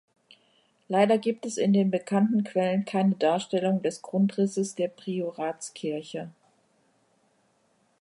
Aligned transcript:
Leider 0.87 1.19
gibt 1.19 1.45
es 1.45 1.57
in 1.59 1.73
den 1.73 1.91
bekannten 1.91 2.43
Quellen 2.43 2.85
keine 2.85 3.13
Darstellung 3.13 3.83
des 3.83 4.01
Grundrisses 4.01 4.73
der 4.73 4.87
Prioratskirche. 4.87 6.31